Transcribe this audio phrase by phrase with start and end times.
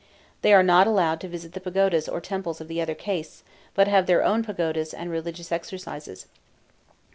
[0.41, 3.43] They are not allowed to visit the pagodas or temples of the other castes,
[3.75, 6.25] but have their own pagodas and religious exercises.